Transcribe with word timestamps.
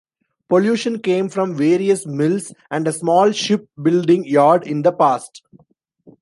Pollution 0.49 0.99
came 0.99 1.29
from 1.29 1.53
various 1.55 2.07
mills 2.07 2.55
and 2.71 2.87
a 2.87 2.91
small 2.91 3.31
ship 3.31 3.69
building 3.79 4.25
yard 4.25 4.65
in 4.65 4.81
the 4.81 4.91
past. 4.91 5.43